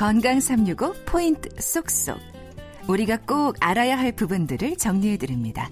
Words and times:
건강 0.00 0.40
365 0.40 0.94
포인트 1.04 1.50
쏙쏙. 1.60 2.18
우리가 2.88 3.18
꼭 3.18 3.54
알아야 3.60 3.98
할 3.98 4.12
부분들을 4.12 4.78
정리해 4.78 5.18
드립니다. 5.18 5.68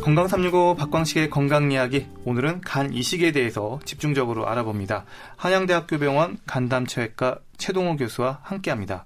건강 0.00 0.28
365 0.28 0.76
박광식의 0.76 1.28
건강 1.28 1.72
이야기. 1.72 2.06
오늘은 2.24 2.60
간 2.60 2.92
이식에 2.92 3.32
대해서 3.32 3.80
집중적으로 3.84 4.48
알아봅니다. 4.48 5.04
한양대학교 5.36 5.98
병원 5.98 6.38
간담체외과 6.46 7.40
최동호 7.58 7.96
교수와 7.96 8.38
함께 8.44 8.70
합니다. 8.70 9.04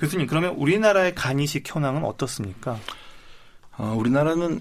교수님, 0.00 0.26
그러면 0.26 0.56
우리나라의 0.56 1.14
간 1.14 1.38
이식 1.38 1.72
현황은 1.72 2.04
어떻습니까? 2.04 2.80
어, 3.76 3.94
우리나라는 3.96 4.60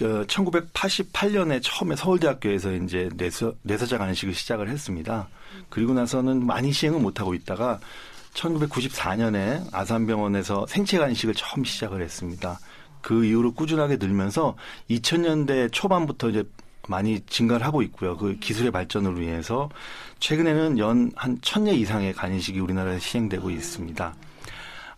그 0.00 0.24
1988년에 0.28 1.60
처음에 1.62 1.94
서울대학교에서 1.94 2.72
이제 2.72 3.10
뇌서, 3.16 3.52
뇌사자 3.60 3.98
간이식을 3.98 4.32
시작을 4.32 4.70
했습니다. 4.70 5.28
그리고 5.68 5.92
나서는 5.92 6.46
많이 6.46 6.72
시행을 6.72 7.00
못 7.00 7.20
하고 7.20 7.34
있다가 7.34 7.78
1994년에 8.32 9.62
아산병원에서 9.74 10.66
생체 10.68 10.96
간이식을 10.96 11.34
처음 11.34 11.64
시작을 11.64 12.00
했습니다. 12.00 12.58
그 13.02 13.26
이후로 13.26 13.52
꾸준하게 13.52 13.98
늘면서 13.98 14.56
2000년대 14.88 15.70
초반부터 15.70 16.30
이제 16.30 16.44
많이 16.88 17.20
증가를 17.26 17.66
하고 17.66 17.82
있고요. 17.82 18.16
그 18.16 18.38
기술의 18.38 18.70
발전으로 18.70 19.20
인해서 19.20 19.68
최근에는 20.18 20.78
연 20.78 21.10
한 21.14 21.38
천여 21.42 21.74
이상의 21.74 22.14
간이식이 22.14 22.58
우리나라에 22.58 22.98
시행되고 22.98 23.50
있습니다. 23.50 24.14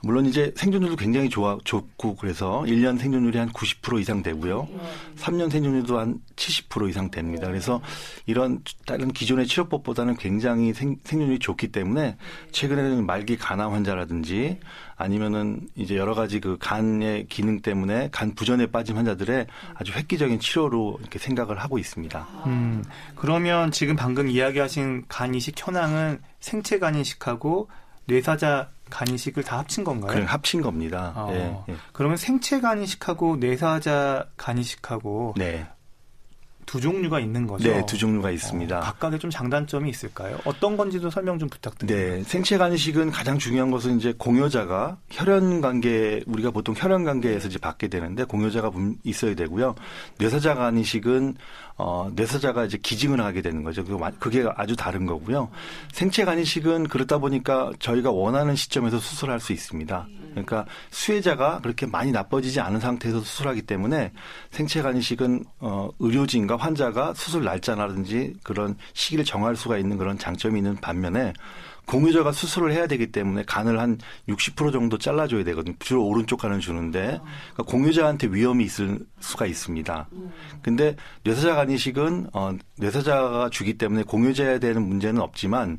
물론 0.02 0.26
이제 0.26 0.52
생존율도 0.56 0.96
굉장히 0.96 1.28
좋아, 1.28 1.56
좋고 1.64 2.16
그래서 2.16 2.62
1년 2.66 2.98
생존율이 2.98 3.38
한 3.38 3.50
90% 3.50 4.00
이상 4.00 4.22
되고요. 4.22 4.68
3년 5.16 5.50
생존율도 5.50 5.98
한 5.98 6.20
70% 6.34 6.90
이상 6.90 7.10
됩니다. 7.10 7.46
그래서 7.46 7.80
이런 8.26 8.62
다른 8.84 9.12
기존의 9.12 9.46
치료법보다는 9.46 10.16
굉장히 10.16 10.74
생, 10.74 10.96
생존율이 11.04 11.38
좋기 11.38 11.68
때문에 11.68 12.16
최근에는 12.50 13.06
말기 13.06 13.36
간암 13.36 13.72
환자라든지 13.72 14.58
아니면은 14.96 15.68
이제 15.76 15.96
여러 15.96 16.14
가지 16.14 16.40
그 16.40 16.56
간의 16.58 17.26
기능 17.28 17.60
때문에 17.60 18.08
간 18.10 18.34
부전에 18.34 18.66
빠진 18.66 18.96
환자들의 18.96 19.46
아주 19.74 19.92
획기적인 19.92 20.40
치료로 20.40 20.98
이렇게 21.00 21.18
생각을 21.18 21.58
하고 21.58 21.78
있습니다. 21.78 22.26
음, 22.46 22.84
그러면 23.14 23.70
지금 23.70 23.94
방금 23.94 24.28
이야기하신 24.28 25.04
간 25.08 25.34
이식 25.34 25.54
현황은 25.56 26.20
생체 26.40 26.78
간 26.78 26.96
이식하고 26.96 27.68
뇌사자 28.06 28.70
간이식을 28.92 29.42
다 29.42 29.58
합친 29.58 29.84
건가요? 29.84 30.12
그냥 30.12 30.28
합친 30.28 30.60
겁니다. 30.60 31.12
어, 31.16 31.30
예, 31.32 31.72
예. 31.72 31.76
그러면 31.92 32.18
생체 32.18 32.60
간이식하고 32.60 33.36
뇌사자 33.36 34.28
간이식하고 34.36 35.34
네. 35.38 35.66
두 36.66 36.80
종류가 36.80 37.20
있는 37.20 37.46
거죠? 37.46 37.68
네, 37.68 37.84
두 37.86 37.98
종류가 37.98 38.30
있습니다. 38.30 38.78
어, 38.78 38.80
각각의 38.80 39.18
좀 39.18 39.30
장단점이 39.30 39.90
있을까요? 39.90 40.38
어떤 40.44 40.76
건지도 40.76 41.10
설명 41.10 41.38
좀 41.38 41.48
부탁드립니다. 41.48 42.16
네, 42.16 42.22
생체 42.22 42.58
간이식은 42.58 43.10
가장 43.10 43.38
중요한 43.38 43.70
것은 43.70 43.98
이제 43.98 44.14
공여자가 44.16 44.96
혈연 45.10 45.60
관계 45.60 46.22
우리가 46.26 46.50
보통 46.50 46.74
혈연 46.76 47.04
관계에서 47.04 47.48
이제 47.48 47.58
받게 47.58 47.88
되는데 47.88 48.24
공여자가 48.24 48.70
있어야 49.04 49.34
되고요. 49.34 49.74
뇌사자 50.18 50.54
간이식은 50.54 51.36
어, 51.76 52.10
뇌사자가 52.14 52.64
이제 52.64 52.78
기증을 52.78 53.20
하게 53.20 53.42
되는 53.42 53.62
거죠. 53.62 53.84
그게 54.18 54.44
아주 54.56 54.76
다른 54.76 55.06
거고요. 55.06 55.50
생체 55.92 56.24
간이식은 56.24 56.88
그렇다 56.88 57.18
보니까 57.18 57.72
저희가 57.78 58.10
원하는 58.10 58.54
시점에서 58.54 58.98
수술할 58.98 59.40
수 59.40 59.52
있습니다. 59.52 60.06
그러니까 60.30 60.64
수혜자가 60.90 61.60
그렇게 61.60 61.86
많이 61.86 62.12
나빠지지 62.12 62.60
않은 62.60 62.80
상태에서 62.80 63.20
수술하기 63.20 63.62
때문에 63.62 64.12
생체 64.50 64.82
간이식은 64.82 65.44
어, 65.60 65.90
의료진과 65.98 66.51
환자가 66.56 67.14
수술 67.14 67.44
날짜라든지 67.44 68.34
그런 68.42 68.76
시기를 68.92 69.24
정할 69.24 69.56
수가 69.56 69.78
있는 69.78 69.98
그런 69.98 70.18
장점이 70.18 70.58
있는 70.58 70.76
반면에 70.76 71.32
공유자가 71.86 72.32
수술을 72.32 72.72
해야 72.72 72.86
되기 72.86 73.10
때문에 73.10 73.42
간을 73.44 73.78
한 73.80 73.98
60% 74.28 74.72
정도 74.72 74.98
잘라줘야 74.98 75.44
되거든요. 75.44 75.74
주로 75.80 76.06
오른쪽 76.06 76.40
간을 76.40 76.60
주는데 76.60 77.20
그러니까 77.52 77.62
공유자한테 77.64 78.28
위험이 78.28 78.64
있을 78.64 79.00
수가 79.20 79.46
있습니다. 79.46 80.08
근데 80.62 80.96
뇌사자 81.24 81.54
간 81.54 81.70
이식은 81.70 82.28
어, 82.32 82.56
뇌사자가 82.76 83.50
주기 83.50 83.78
때문에 83.78 84.04
공유자에 84.04 84.58
대한 84.60 84.82
문제는 84.82 85.20
없지만 85.20 85.78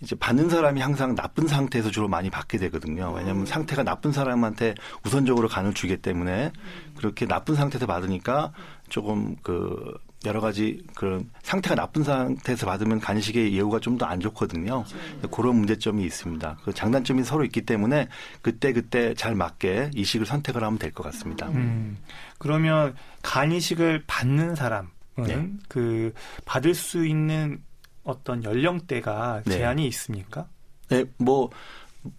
이제 0.00 0.14
받는 0.14 0.48
사람이 0.48 0.80
항상 0.80 1.16
나쁜 1.16 1.48
상태에서 1.48 1.90
주로 1.90 2.06
많이 2.08 2.30
받게 2.30 2.58
되거든요. 2.58 3.12
왜냐하면 3.16 3.46
상태가 3.46 3.82
나쁜 3.82 4.12
사람한테 4.12 4.74
우선적으로 5.04 5.48
간을 5.48 5.74
주기 5.74 5.96
때문에 5.96 6.52
그렇게 6.96 7.26
나쁜 7.26 7.56
상태에서 7.56 7.86
받으니까 7.86 8.52
조금 8.88 9.34
그 9.42 9.98
여러 10.24 10.40
가지 10.40 10.82
그런 10.96 11.30
상태가 11.42 11.76
나쁜 11.76 12.02
상태에서 12.02 12.66
받으면 12.66 12.98
간식의 13.00 13.52
예후가 13.54 13.78
좀 13.80 13.98
더 13.98 14.06
안 14.06 14.18
좋거든요. 14.20 14.84
그렇죠. 14.84 15.28
그런 15.30 15.56
문제점이 15.56 16.04
있습니다. 16.04 16.58
그 16.64 16.72
장단점이 16.74 17.22
서로 17.24 17.44
있기 17.44 17.62
때문에 17.62 18.08
그때 18.42 18.72
그때 18.72 19.14
잘 19.14 19.34
맞게 19.34 19.90
이식을 19.94 20.26
선택을 20.26 20.62
하면 20.64 20.78
될 20.78 20.92
것 20.92 21.04
같습니다. 21.04 21.48
음, 21.48 21.98
그러면 22.38 22.96
간이식을 23.22 24.04
받는 24.06 24.54
사람은 24.56 24.88
네. 25.18 25.48
그 25.68 26.12
받을 26.44 26.74
수 26.74 27.06
있는 27.06 27.62
어떤 28.02 28.42
연령대가 28.42 29.42
네. 29.44 29.58
제한이 29.58 29.86
있습니까? 29.88 30.48
네, 30.88 31.04
뭐 31.18 31.50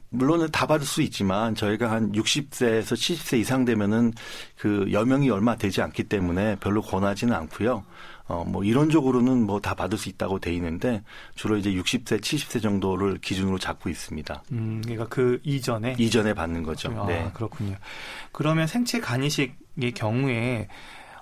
물론은 0.10 0.52
다 0.52 0.66
받을 0.68 0.86
수 0.86 1.02
있지만 1.02 1.56
저희가 1.56 1.92
한 1.92 2.12
60세에서 2.12 2.94
70세 2.94 3.40
이상 3.40 3.66
되면은 3.66 4.14
그 4.58 4.88
여명이 4.92 5.30
얼마 5.30 5.56
되지 5.56 5.82
않기 5.82 6.06
때문에 6.06 6.58
별로 6.60 6.82
권하지는 6.82 7.34
않고요. 7.34 7.84
어, 8.28 8.44
뭐 8.46 8.64
이론적으로는 8.64 9.46
뭐 9.46 9.60
다 9.60 9.74
받을 9.74 9.98
수 9.98 10.08
있다고 10.10 10.40
돼 10.40 10.54
있는데 10.54 11.04
주로 11.36 11.58
이제 11.58 11.72
60세, 11.72 12.22
70세 12.22 12.62
정도를 12.62 13.18
기준으로 13.18 13.58
잡고 13.58 13.90
있습니다. 13.90 14.44
음, 14.52 14.82
그러니까 14.84 15.08
그 15.08 15.40
이전에 15.44 15.96
이전에 15.98 16.34
받는 16.34 16.64
거죠. 16.64 16.94
아, 16.98 17.06
네. 17.08 17.30
그렇군요. 17.34 17.76
그러면 18.32 18.68
생체 18.68 19.00
간이식의 19.00 19.94
경우에 19.96 20.68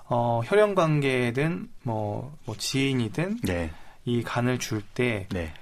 어, 0.04 0.42
혈연 0.44 0.74
관계든 0.74 1.68
뭐, 1.82 2.36
뭐 2.44 2.56
지인이든 2.56 3.40
네. 3.42 3.70
이 4.04 4.22
간을 4.22 4.58
줄때 4.58 5.26
네. 5.30 5.52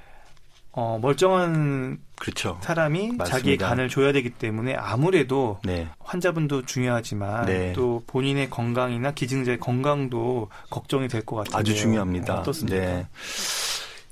어, 0.79 0.99
멀쩡한 1.01 1.99
그렇죠. 2.19 2.59
사람이 2.63 2.99
맞습니다. 3.13 3.25
자기의 3.25 3.57
간을 3.57 3.89
줘야 3.89 4.13
되기 4.13 4.29
때문에 4.31 4.75
아무래도 4.75 5.59
네. 5.65 5.89
환자분도 6.01 6.67
중요하지만 6.67 7.47
네. 7.47 7.73
또 7.73 8.03
본인의 8.07 8.51
건강이나 8.51 9.13
기증자의 9.13 9.59
건강도 9.59 10.49
걱정이 10.71 11.09
될 11.09 11.23
것 11.25 11.37
같아요. 11.37 11.59
아주 11.59 11.75
중요합니다. 11.75 12.41
어떻습니까? 12.41 12.77
네. 12.79 13.07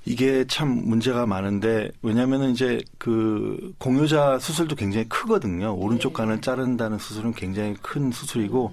이게 0.07 0.45
참 0.49 0.69
문제가 0.85 1.27
많은데 1.27 1.91
왜냐면은 2.03 2.51
이제 2.51 2.81
그 2.99 3.75
공유자 3.79 4.39
수술도 4.39 4.77
굉장히 4.77 5.09
크거든요. 5.09 5.75
오른쪽 5.75 6.13
간을 6.15 6.41
자른다는 6.41 6.99
수술은 6.99 7.33
굉장히 7.35 7.75
큰 7.81 8.11
수술이고 8.11 8.73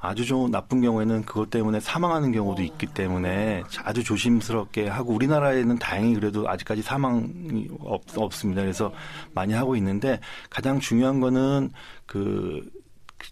아주 0.00 0.24
좀 0.24 0.50
나쁜 0.50 0.80
경우에는 0.80 1.24
그것 1.24 1.50
때문에 1.50 1.78
사망하는 1.78 2.32
경우도 2.32 2.62
있기 2.62 2.86
때문에 2.86 3.62
아주 3.84 4.02
조심스럽게 4.02 4.88
하고 4.88 5.12
우리나라에는 5.12 5.78
다행히 5.78 6.14
그래도 6.14 6.48
아직까지 6.48 6.82
사망이 6.82 7.68
없, 7.80 8.02
없습니다. 8.16 8.62
그래서 8.62 8.92
많이 9.34 9.52
하고 9.52 9.76
있는데 9.76 10.18
가장 10.48 10.80
중요한 10.80 11.20
거는 11.20 11.70
그 12.06 12.66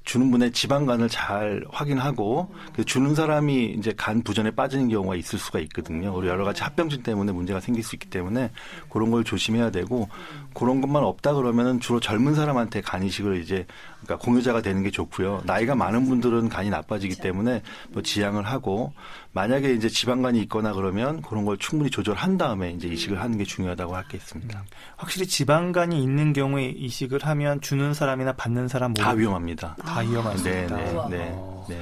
주는 0.08 0.30
분의 0.30 0.52
지방간을 0.52 1.10
잘 1.10 1.62
확인하고 1.70 2.50
그 2.74 2.82
주는 2.82 3.14
사람이 3.14 3.74
이제 3.78 3.92
간 3.94 4.22
부전에 4.22 4.52
빠지는 4.52 4.88
경우가 4.88 5.16
있을 5.16 5.38
수가 5.38 5.58
있거든요. 5.60 6.14
그리고 6.14 6.28
여러 6.28 6.46
가지 6.46 6.62
합병증 6.62 7.02
때문에 7.02 7.30
문제가 7.32 7.60
생길 7.60 7.84
수 7.84 7.94
있기 7.94 8.08
때문에 8.08 8.50
그런 8.88 9.10
걸 9.10 9.22
조심해야 9.22 9.70
되고 9.70 10.08
그런 10.54 10.80
것만 10.80 11.04
없다 11.04 11.34
그러면은 11.34 11.78
주로 11.78 12.00
젊은 12.00 12.34
사람한테 12.34 12.80
간 12.80 13.02
이식을 13.02 13.42
이제 13.42 13.66
그러니까 14.00 14.24
공유자가 14.24 14.62
되는 14.62 14.82
게 14.82 14.90
좋고요. 14.90 15.42
나이가 15.44 15.74
많은 15.74 16.06
분들은 16.08 16.48
간이 16.48 16.70
나빠지기 16.70 17.16
때문에 17.16 17.62
뭐 17.90 18.02
지양을 18.02 18.46
하고 18.46 18.94
만약에 19.32 19.74
이제 19.74 19.88
지방간이 19.90 20.40
있거나 20.42 20.72
그러면 20.72 21.20
그런 21.20 21.44
걸 21.44 21.58
충분히 21.58 21.90
조절한 21.90 22.38
다음에 22.38 22.70
이제 22.70 22.88
이식을 22.88 23.20
하는 23.20 23.36
게 23.36 23.44
중요하다고 23.44 23.94
하겠습니다. 23.94 24.60
음, 24.60 24.64
확실히 24.96 25.26
지방간이 25.26 26.02
있는 26.02 26.32
경우에 26.32 26.64
이식을 26.64 27.26
하면 27.26 27.60
주는 27.60 27.92
사람이나 27.92 28.32
받는 28.32 28.68
사람 28.68 28.92
모두 28.92 29.02
다 29.02 29.10
위험합니다. 29.10 29.76
다 29.84 29.97
위험합니다. 30.00 30.50
네, 30.50 30.66
네, 30.66 30.92
네, 31.10 31.18
네. 31.68 31.80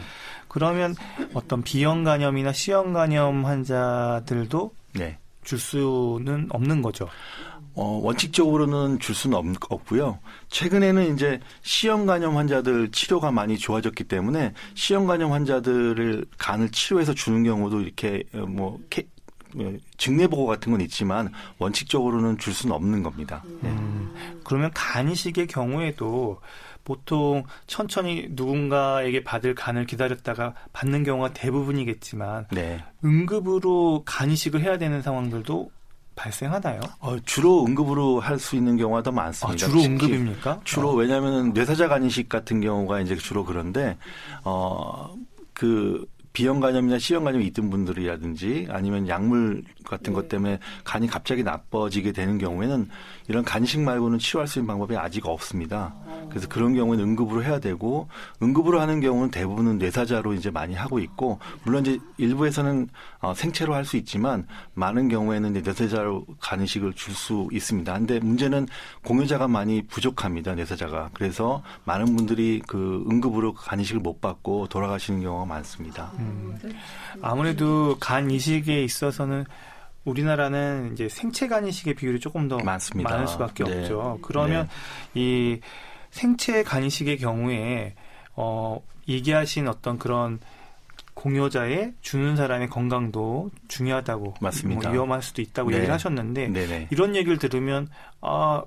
그러면 0.48 0.94
어떤 1.34 1.62
비형 1.62 2.04
간염이나 2.04 2.52
C형 2.52 2.92
간염 2.92 3.44
환자들도 3.44 4.72
네. 4.94 5.18
줄 5.44 5.58
수는 5.58 6.46
없는 6.50 6.82
거죠. 6.82 7.08
어, 7.74 8.00
원칙적으로는 8.02 8.98
줄 9.00 9.14
수는 9.14 9.36
없, 9.36 9.44
없고요. 9.68 10.18
최근에는 10.48 11.14
이제 11.14 11.40
C형 11.62 12.06
간염 12.06 12.36
환자들 12.36 12.90
치료가 12.90 13.30
많이 13.30 13.58
좋아졌기 13.58 14.04
때문에 14.04 14.54
C형 14.74 15.06
간염 15.06 15.32
환자들을 15.32 16.24
간을 16.38 16.70
치료해서 16.70 17.12
주는 17.12 17.44
경우도 17.44 17.82
이렇게 17.82 18.22
어, 18.32 18.38
뭐 18.46 18.80
케, 18.88 19.06
어, 19.56 19.72
증례 19.98 20.26
보고 20.26 20.46
같은 20.46 20.72
건 20.72 20.80
있지만 20.80 21.30
원칙적으로는 21.58 22.38
줄 22.38 22.54
수는 22.54 22.74
없는 22.74 23.02
겁니다. 23.02 23.44
네. 23.60 23.75
음, 24.46 24.48
그러면 24.48 24.70
간이식의 24.74 25.48
경우에도 25.48 26.40
보통 26.84 27.42
천천히 27.66 28.28
누군가에게 28.30 29.24
받을 29.24 29.54
간을 29.54 29.86
기다렸다가 29.86 30.54
받는 30.72 31.02
경우가 31.02 31.32
대부분이겠지만 31.32 32.46
네. 32.52 32.84
응급으로 33.04 34.04
간이식을 34.06 34.62
해야 34.62 34.78
되는 34.78 35.02
상황들도 35.02 35.70
발생하나요? 36.14 36.80
어, 37.00 37.18
주로 37.26 37.66
응급으로 37.66 38.20
할 38.20 38.38
수 38.38 38.56
있는 38.56 38.76
경우가 38.76 39.02
더 39.02 39.10
많습니다. 39.12 39.66
아, 39.66 39.68
주로 39.68 39.82
응급입니까? 39.82 40.60
주로 40.64 40.90
어. 40.90 40.94
왜냐하면 40.94 41.52
뇌사자 41.52 41.88
간이식 41.88 42.28
같은 42.28 42.60
경우가 42.60 43.00
이제 43.00 43.16
주로 43.16 43.44
그런데 43.44 43.98
어 44.44 45.14
그 45.56 46.06
B형 46.36 46.60
간염이나 46.60 46.98
C형 46.98 47.24
간염이 47.24 47.46
있던 47.46 47.70
분들이라든지 47.70 48.66
아니면 48.68 49.08
약물 49.08 49.62
같은 49.86 50.12
것 50.12 50.28
때문에 50.28 50.58
간이 50.84 51.06
갑자기 51.06 51.42
나빠지게 51.42 52.12
되는 52.12 52.36
경우에는 52.36 52.90
이런 53.28 53.42
간이식 53.42 53.80
말고는 53.80 54.18
치료할 54.18 54.46
수 54.46 54.58
있는 54.58 54.66
방법이 54.66 54.94
아직 54.98 55.24
없습니다. 55.26 55.94
그래서 56.28 56.46
그런 56.48 56.74
경우는 56.74 57.02
응급으로 57.02 57.42
해야 57.42 57.58
되고 57.58 58.08
응급으로 58.42 58.80
하는 58.80 59.00
경우는 59.00 59.30
대부분은 59.30 59.78
뇌사자로 59.78 60.34
이제 60.34 60.50
많이 60.50 60.74
하고 60.74 60.98
있고 60.98 61.38
물론 61.62 61.86
이제 61.86 61.98
일부에서는 62.18 62.88
어, 63.20 63.32
생체로 63.34 63.74
할 63.74 63.86
수 63.86 63.96
있지만 63.96 64.48
많은 64.74 65.06
경우에는 65.08 65.52
이제 65.52 65.60
뇌사자로 65.60 66.26
간이식을 66.40 66.94
줄 66.94 67.14
수 67.14 67.48
있습니다. 67.52 67.92
근데 67.94 68.18
문제는 68.18 68.66
공여자가 69.04 69.46
많이 69.48 69.80
부족합니다. 69.86 70.54
뇌사자가. 70.56 71.10
그래서 71.14 71.62
많은 71.84 72.16
분들이 72.16 72.60
그 72.66 73.04
응급으로 73.08 73.54
간이식을 73.54 74.00
못 74.02 74.20
받고 74.20 74.66
돌아가시는 74.66 75.22
경우가 75.22 75.44
많습니다. 75.46 76.10
음, 76.18 76.25
아무래도 77.22 77.96
간 77.98 78.30
이식에 78.30 78.82
있어서는 78.82 79.44
우리나라는 80.04 80.92
이제 80.92 81.08
생체 81.08 81.48
간 81.48 81.66
이식의 81.66 81.94
비율이 81.94 82.20
조금 82.20 82.48
더 82.48 82.58
많습니다. 82.58 83.10
많을 83.10 83.26
수밖에 83.26 83.64
네. 83.64 83.80
없죠. 83.80 84.18
그러면 84.22 84.68
이 85.14 85.60
생체 86.10 86.62
간 86.62 86.84
이식의 86.84 87.18
경우에 87.18 87.94
어 88.34 88.80
얘기하신 89.08 89.68
어떤 89.68 89.98
그런 89.98 90.38
공여자의 91.14 91.94
주는 92.02 92.36
사람의 92.36 92.68
건강도 92.68 93.50
중요하다고 93.68 94.34
맞습니다. 94.40 94.82
뭐 94.82 94.92
위험할 94.92 95.22
수도 95.22 95.42
있다고 95.42 95.70
네. 95.70 95.76
얘기를 95.76 95.92
하셨는데 95.94 96.48
네네. 96.48 96.88
이런 96.90 97.16
얘기를 97.16 97.38
들으면 97.38 97.88
아 98.20 98.62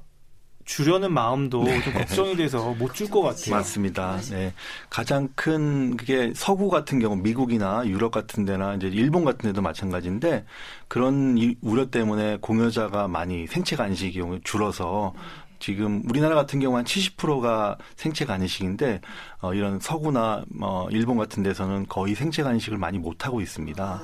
주려는 0.74 1.12
마음도 1.12 1.66
좀 1.82 1.94
걱정이 1.94 2.36
돼서 2.36 2.74
못 2.78 2.94
줄 2.94 3.10
것 3.10 3.22
같아요. 3.24 3.56
맞습니다. 3.56 4.18
네. 4.30 4.54
가장 4.92 5.28
큰 5.34 5.98
그게 5.98 6.32
서구 6.36 6.70
같은 6.70 7.00
경우 7.00 7.16
미국이나 7.16 7.84
유럽 7.88 8.12
같은 8.12 8.46
데나 8.46 8.76
이제 8.76 8.88
일본 8.88 9.26
같은 9.26 9.50
데도 9.50 9.64
마찬가지인데 9.64 10.46
그런 10.88 11.38
이- 11.40 11.56
우려 11.62 11.90
때문에 11.90 12.38
공여자가 12.40 13.08
많이 13.08 13.48
생체 13.48 13.76
경우 14.12 14.40
줄어서 14.44 15.14
지금 15.60 16.02
우리나라 16.10 16.36
같은 16.36 16.60
경우 16.60 16.78
한 16.78 16.86
70%가 16.86 17.78
생체 17.98 18.26
간이식인데 18.26 19.02
어, 19.42 19.54
이런 19.54 19.80
서구나 19.80 20.44
어, 20.62 20.88
일본 20.92 21.18
같은 21.18 21.44
데서는 21.44 21.86
거의 21.88 22.16
생체 22.16 22.44
간이식을 22.44 22.78
많이 22.78 22.98
못 22.98 23.26
하고 23.26 23.42
있습니다. 23.42 24.02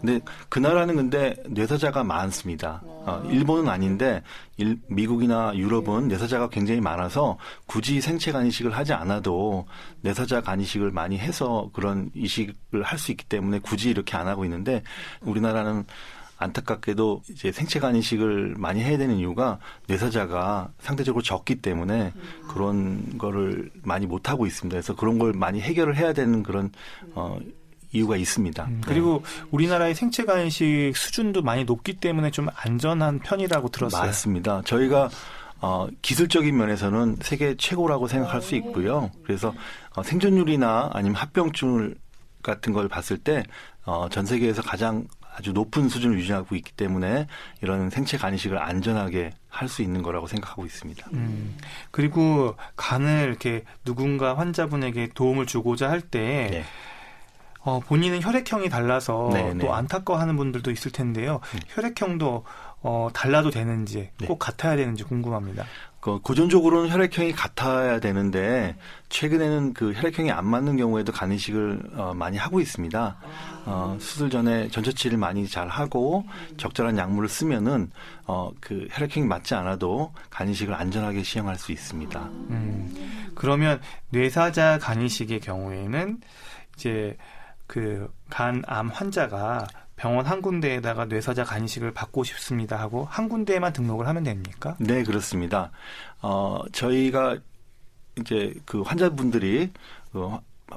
근데 0.00 0.20
그 0.48 0.58
나라는 0.58 0.96
근데 0.96 1.34
뇌사자가 1.48 2.04
많습니다. 2.04 2.80
어, 2.84 3.22
일본은 3.30 3.68
아닌데 3.68 4.22
일- 4.56 4.78
미국이나 4.88 5.52
유럽은 5.56 6.08
뇌사자가 6.08 6.48
굉장히 6.48 6.80
많아서 6.80 7.36
굳이 7.66 8.00
생체 8.00 8.30
간이식을 8.32 8.76
하지 8.76 8.92
않아도 8.92 9.66
뇌사자 10.02 10.40
간이식을 10.40 10.90
많이 10.92 11.18
해서 11.18 11.68
그런 11.72 12.10
이식을 12.14 12.82
할 12.84 12.98
수 13.02 13.10
있기 13.10 13.24
때문에 13.24 13.58
굳이 13.58 13.90
이렇게 13.90 14.16
안 14.16 14.28
하고 14.28 14.44
있는데 14.44 14.82
우리나라는 15.22 15.84
안타깝게도 16.42 17.22
이제 17.30 17.52
생체 17.52 17.80
간 17.80 17.96
이식을 17.96 18.54
많이 18.58 18.82
해야 18.82 18.98
되는 18.98 19.16
이유가 19.16 19.58
뇌사자가 19.86 20.70
상대적으로 20.80 21.22
적기 21.22 21.56
때문에 21.56 22.12
그런 22.48 23.18
거를 23.18 23.70
많이 23.82 24.06
못 24.06 24.28
하고 24.28 24.46
있습니다. 24.46 24.74
그래서 24.74 24.94
그런 24.94 25.18
걸 25.18 25.32
많이 25.32 25.60
해결을 25.60 25.96
해야 25.96 26.12
되는 26.12 26.42
그런 26.42 26.70
어 27.14 27.38
이유가 27.92 28.16
있습니다. 28.16 28.64
음, 28.64 28.74
네. 28.74 28.80
그리고 28.86 29.22
우리나라의 29.50 29.94
생체 29.94 30.24
간이식 30.24 30.96
수준도 30.96 31.42
많이 31.42 31.64
높기 31.64 31.94
때문에 31.94 32.30
좀 32.30 32.48
안전한 32.54 33.18
편이라고 33.20 33.68
들었어요. 33.68 34.02
맞습니다. 34.02 34.62
저희가 34.64 35.10
어, 35.60 35.86
기술적인 36.02 36.56
면에서는 36.56 37.18
세계 37.20 37.54
최고라고 37.56 38.08
생각할 38.08 38.42
수 38.42 38.56
있고요. 38.56 39.10
그래서 39.24 39.54
어, 39.94 40.02
생존율이나 40.02 40.90
아니면 40.92 41.16
합병증 41.16 41.94
같은 42.42 42.72
걸 42.72 42.88
봤을 42.88 43.16
때 43.16 43.44
어, 43.84 44.08
전 44.10 44.26
세계에서 44.26 44.62
가장 44.62 45.06
아주 45.34 45.52
높은 45.52 45.88
수준을 45.88 46.18
유지하고 46.18 46.54
있기 46.56 46.72
때문에 46.72 47.26
이런 47.62 47.90
생체 47.90 48.16
간이식을 48.18 48.58
안전하게 48.58 49.32
할 49.48 49.68
수 49.68 49.82
있는 49.82 50.02
거라고 50.02 50.26
생각하고 50.26 50.64
있습니다. 50.66 51.06
음, 51.12 51.56
그리고 51.90 52.56
간을 52.76 53.28
이렇게 53.28 53.64
누군가 53.84 54.36
환자분에게 54.36 55.10
도움을 55.14 55.46
주고자 55.46 55.90
할때 55.90 56.48
네. 56.50 56.64
어, 57.60 57.80
본인은 57.80 58.22
혈액형이 58.22 58.68
달라서 58.68 59.30
네, 59.32 59.54
네. 59.54 59.64
또 59.64 59.72
안타까워하는 59.72 60.36
분들도 60.36 60.70
있을 60.70 60.90
텐데요. 60.90 61.40
혈액형도 61.68 62.44
어, 62.82 63.08
달라도 63.14 63.50
되는지 63.50 64.10
네. 64.18 64.26
꼭 64.26 64.38
같아야 64.38 64.76
되는지 64.76 65.04
궁금합니다. 65.04 65.64
그 66.02 66.18
고전적으로는 66.18 66.90
혈액형이 66.90 67.30
같아야 67.30 68.00
되는데 68.00 68.74
최근에는 69.08 69.72
그 69.72 69.92
혈액형이 69.92 70.32
안 70.32 70.48
맞는 70.48 70.76
경우에도 70.76 71.12
간이식을 71.12 71.92
어, 71.94 72.12
많이 72.12 72.36
하고 72.36 72.58
있습니다. 72.58 73.16
어, 73.66 73.96
수술 74.00 74.28
전에 74.28 74.66
전처치를 74.66 75.16
많이 75.16 75.46
잘 75.46 75.68
하고 75.68 76.24
적절한 76.56 76.98
약물을 76.98 77.28
쓰면은 77.28 77.92
어, 78.26 78.50
그 78.60 78.88
혈액형이 78.90 79.28
맞지 79.28 79.54
않아도 79.54 80.12
간이식을 80.30 80.74
안전하게 80.74 81.22
시행할 81.22 81.56
수 81.56 81.70
있습니다. 81.70 82.20
음, 82.20 83.32
그러면 83.36 83.80
뇌사자 84.10 84.80
간이식의 84.80 85.38
경우에는 85.38 86.20
이제 86.74 87.16
그 87.68 88.12
간암 88.28 88.88
환자가 88.88 89.68
병원 90.02 90.26
한 90.26 90.42
군데에다가 90.42 91.04
뇌사자 91.04 91.44
간이식을 91.44 91.92
받고 91.92 92.24
싶습니다 92.24 92.76
하고 92.76 93.06
한 93.08 93.28
군데에만 93.28 93.72
등록을 93.72 94.08
하면 94.08 94.24
됩니까? 94.24 94.74
네, 94.80 95.04
그렇습니다. 95.04 95.70
어, 96.20 96.58
저희가 96.72 97.38
이제 98.18 98.52
그 98.66 98.80
환자분들이 98.80 99.70
그 100.10 100.28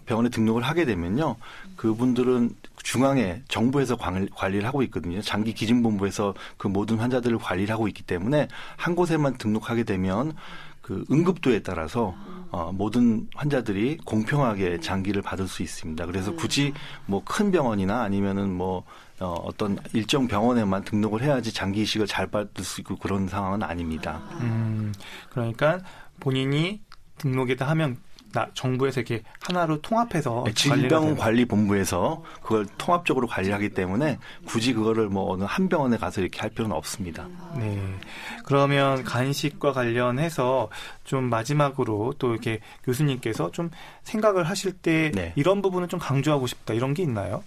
병원에 0.05 0.29
등록을 0.29 0.61
하게 0.61 0.85
되면요. 0.85 1.37
그분들은 1.75 2.55
중앙에 2.83 3.41
정부에서 3.47 3.95
관- 3.97 4.29
관리를 4.29 4.67
하고 4.67 4.83
있거든요. 4.83 5.19
장기 5.23 5.55
기증본부에서 5.55 6.35
그 6.57 6.67
모든 6.67 6.99
환자들을 6.99 7.39
관리를 7.39 7.73
하고 7.73 7.87
있기 7.87 8.03
때문에 8.03 8.47
한 8.77 8.93
곳에만 8.93 9.39
등록하게 9.39 9.85
되면 9.85 10.35
그 10.85 11.03
응급도에 11.09 11.63
따라서 11.63 12.13
어, 12.51 12.71
모든 12.71 13.27
환자들이 13.33 13.97
공평하게 14.05 14.81
장기를 14.81 15.23
받을 15.23 15.47
수 15.47 15.63
있습니다. 15.63 16.05
그래서 16.05 16.35
굳이 16.35 16.73
뭐 17.07 17.23
큰 17.25 17.49
병원이나 17.49 18.03
아니면은 18.03 18.53
뭐 18.53 18.83
어, 19.19 19.33
어떤 19.45 19.79
일정 19.93 20.27
병원에만 20.27 20.83
등록을 20.83 21.23
해야지 21.23 21.51
장기 21.51 21.81
이식을 21.81 22.05
잘 22.05 22.27
받을 22.27 22.63
수 22.63 22.81
있고 22.81 22.97
그런 22.97 23.27
상황은 23.27 23.63
아닙니다. 23.63 24.21
음, 24.41 24.93
그러니까 25.31 25.79
본인이 26.19 26.81
등록에다 27.17 27.67
하면 27.69 27.97
나, 28.35 28.49
정부에서 28.53 28.99
이렇게 28.99 29.23
하나로 29.39 29.81
통합해서 29.81 30.43
네, 30.45 30.53
질병관리본부에서 30.53 32.21
그걸 32.43 32.65
통합적으로 32.77 33.27
관리하기 33.27 33.69
때문에 33.69 34.19
굳이 34.45 34.73
그거를 34.73 35.07
뭐 35.07 35.31
어느 35.31 35.45
한 35.47 35.69
병원에 35.69 35.95
가서 35.95 36.19
이렇게 36.19 36.41
할 36.41 36.49
필요는 36.49 36.75
없습니다. 36.75 37.29
네. 37.57 37.81
그러면 38.43 39.05
간식과 39.05 39.71
관련해서 39.71 40.69
좀 41.05 41.29
마지막으로 41.29 42.15
또 42.19 42.33
이렇게 42.33 42.59
교수님께서 42.83 43.51
좀 43.51 43.71
생각을 44.03 44.43
하실 44.43 44.73
때 44.73 45.11
네. 45.15 45.31
이런 45.37 45.61
부분을 45.61 45.87
좀 45.87 45.97
강조하고 45.97 46.45
싶다 46.45 46.73
이런 46.73 46.93
게 46.93 47.03
있나요? 47.03 47.41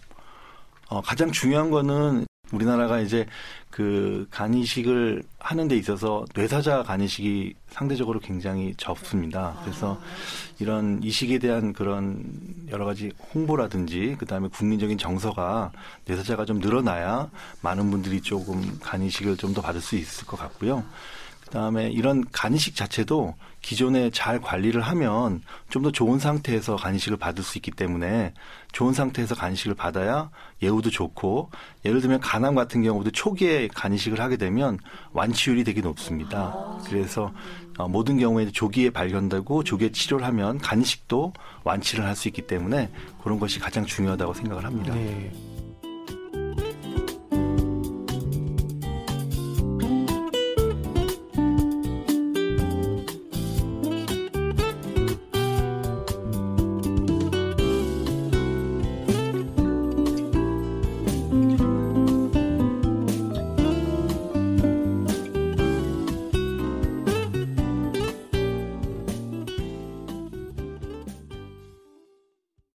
어, 0.89 1.03
가장 1.03 1.31
중요한 1.31 1.69
거는 1.71 2.25
우리나라가 2.53 3.01
이제 3.01 3.27
그 3.71 4.27
간이식을 4.31 5.23
하는 5.39 5.69
데 5.69 5.77
있어서 5.77 6.25
뇌사자 6.35 6.83
간이식이 6.83 7.55
상대적으로 7.71 8.19
굉장히 8.21 8.75
적습니다. 8.77 9.59
그래서 9.63 10.01
이런 10.59 11.01
이식에 11.03 11.39
대한 11.39 11.73
그런 11.73 12.25
여러 12.71 12.85
가지 12.85 13.13
홍보라든지 13.35 14.17
그다음에 14.19 14.49
국민적인 14.49 14.99
정서가 14.99 15.73
뇌사자가 16.07 16.45
좀 16.45 16.59
늘어나야 16.59 17.31
많은 17.61 17.91
분들이 17.91 18.21
조금 18.21 18.79
간이식을 18.81 19.37
좀 19.37 19.49
더 19.49 19.63
받을 19.63 19.81
수 19.81 19.97
있을 19.97 20.27
것 20.27 20.39
같고요. 20.39 20.85
그다음에 21.49 21.89
이런 21.91 22.25
간이식 22.31 22.77
자체도 22.77 23.35
기존에 23.63 24.11
잘 24.11 24.41
관리를 24.41 24.81
하면 24.83 25.43
좀 25.69 25.83
더 25.83 25.91
좋은 25.93 26.19
상태에서 26.19 26.77
간이식을 26.77 27.17
받을 27.19 27.43
수 27.45 27.57
있기 27.59 27.71
때문에 27.71 28.35
좋은 28.73 28.93
상태에서 28.93 29.35
간이식을 29.35 29.75
받아야 29.75 30.31
예후도 30.63 30.91
좋고 30.91 31.51
예를 31.85 32.01
들면 32.01 32.21
간암 32.21 32.55
같은 32.55 32.83
경우도 32.83 33.11
초기에 33.13 33.69
간이식을 33.69 34.21
하게 34.21 34.37
되면 34.37 34.79
완치율이 35.13 35.65
되게 35.65 35.81
높습니다. 35.81 36.55
그래서 36.87 37.33
어, 37.79 37.89
모든 37.89 38.19
경우에 38.19 38.51
조기에 38.51 38.91
발견되고 38.91 39.63
조기에 39.65 39.93
치료를 39.93 40.27
하면 40.27 40.59
간이식도 40.59 41.33
완치를 41.65 42.05
할 42.05 42.17
수 42.17 42.27
있기 42.29 42.43
때문에 42.43 42.91
그런 43.23 43.39
것이 43.39 43.61
가장 43.61 43.87
중요하다고 43.87 44.35
생각을 44.35 44.65
합니다. 44.65 44.93
네. 44.95 45.31